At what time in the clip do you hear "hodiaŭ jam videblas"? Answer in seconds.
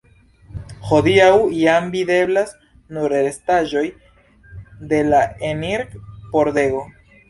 0.87-2.55